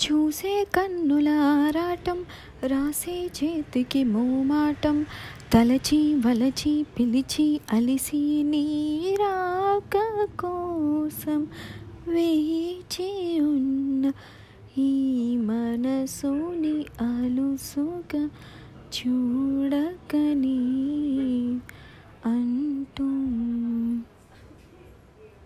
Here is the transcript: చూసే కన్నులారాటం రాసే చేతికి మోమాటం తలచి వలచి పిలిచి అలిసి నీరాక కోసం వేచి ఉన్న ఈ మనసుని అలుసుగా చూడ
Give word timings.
చూసే 0.00 0.52
కన్నులారాటం 0.74 2.18
రాసే 2.64 3.16
చేతికి 3.36 4.02
మోమాటం 4.04 4.96
తలచి 5.52 6.00
వలచి 6.24 6.72
పిలిచి 6.94 7.46
అలిసి 7.72 8.20
నీరాక 8.44 9.94
కోసం 10.36 11.40
వేచి 12.08 13.08
ఉన్న 13.46 14.04
ఈ 14.78 14.90
మనసుని 15.44 16.76
అలుసుగా 17.02 18.22
చూడ 18.94 19.72